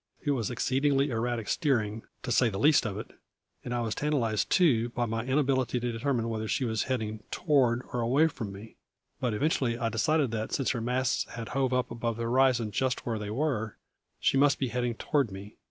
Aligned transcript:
It 0.23 0.31
was 0.31 0.49
exceedingly 0.49 1.11
erratic 1.11 1.47
steering, 1.47 2.01
to 2.23 2.31
say 2.31 2.49
the 2.49 2.57
least 2.57 2.87
of 2.87 2.97
it, 2.97 3.11
and 3.63 3.71
I 3.71 3.81
was 3.81 3.93
tantalised 3.93 4.49
too 4.49 4.89
by 4.89 5.05
my 5.05 5.23
inability 5.23 5.79
to 5.79 5.91
determine 5.91 6.27
whether 6.27 6.47
she 6.47 6.65
was 6.65 6.81
heading 6.85 7.21
toward 7.29 7.83
or 7.93 8.01
away 8.01 8.25
from 8.25 8.51
me; 8.51 8.77
but 9.19 9.35
eventually 9.35 9.77
I 9.77 9.89
decided 9.89 10.31
that, 10.31 10.53
since 10.53 10.71
her 10.71 10.81
masts 10.81 11.25
had 11.29 11.49
hove 11.49 11.71
up 11.71 11.91
above 11.91 12.17
the 12.17 12.23
horizon 12.23 12.71
just 12.71 13.05
where 13.05 13.19
they 13.19 13.29
were, 13.29 13.77
she 14.19 14.37
must 14.37 14.57
be 14.57 14.69
heading 14.69 14.95
toward 14.95 15.31
me. 15.31 15.57